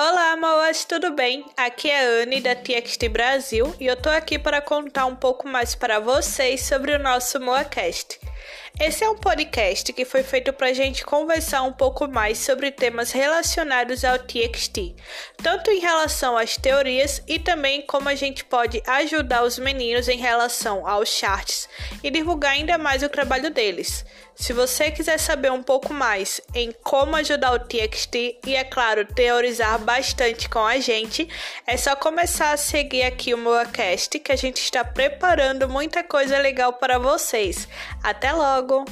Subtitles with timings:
[0.00, 1.44] Olá, Mauas, tudo bem?
[1.56, 5.48] Aqui é a Anne da TXT Brasil e eu tô aqui para contar um pouco
[5.48, 8.20] mais para vocês sobre o nosso Moacast.
[8.80, 12.70] Esse é um podcast que foi feito para a gente conversar um pouco mais sobre
[12.70, 14.94] temas relacionados ao TXT,
[15.42, 20.18] tanto em relação às teorias e também como a gente pode ajudar os meninos em
[20.18, 21.68] relação aos charts
[22.02, 24.04] e divulgar ainda mais o trabalho deles.
[24.38, 29.04] Se você quiser saber um pouco mais em como ajudar o TXT e, é claro,
[29.04, 31.28] teorizar bastante com a gente,
[31.66, 36.38] é só começar a seguir aqui o Moacast que a gente está preparando muita coisa
[36.38, 37.66] legal para vocês.
[38.00, 38.84] Até logo!